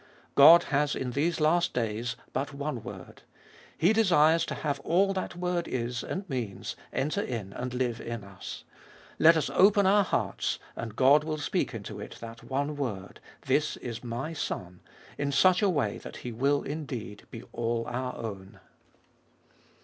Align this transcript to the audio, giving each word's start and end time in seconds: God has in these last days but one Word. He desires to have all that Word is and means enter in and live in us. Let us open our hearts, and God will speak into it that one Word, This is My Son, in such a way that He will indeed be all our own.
God 0.33 0.63
has 0.73 0.95
in 0.95 1.11
these 1.11 1.39
last 1.39 1.75
days 1.75 2.15
but 2.33 2.55
one 2.55 2.81
Word. 2.81 3.21
He 3.77 3.93
desires 3.93 4.47
to 4.47 4.55
have 4.55 4.79
all 4.79 5.13
that 5.13 5.35
Word 5.35 5.67
is 5.67 6.03
and 6.03 6.27
means 6.27 6.75
enter 6.91 7.21
in 7.21 7.53
and 7.53 7.71
live 7.71 8.01
in 8.01 8.23
us. 8.23 8.63
Let 9.19 9.37
us 9.37 9.51
open 9.51 9.85
our 9.85 10.03
hearts, 10.03 10.57
and 10.75 10.95
God 10.95 11.23
will 11.23 11.37
speak 11.37 11.75
into 11.75 11.99
it 11.99 12.17
that 12.19 12.43
one 12.43 12.75
Word, 12.77 13.19
This 13.43 13.77
is 13.77 14.03
My 14.03 14.33
Son, 14.33 14.79
in 15.19 15.31
such 15.31 15.61
a 15.61 15.69
way 15.69 15.99
that 15.99 16.17
He 16.25 16.31
will 16.31 16.63
indeed 16.63 17.27
be 17.29 17.43
all 17.53 17.85
our 17.87 18.15
own. 18.15 18.59